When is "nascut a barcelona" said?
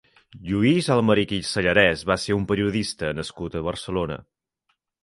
3.21-4.21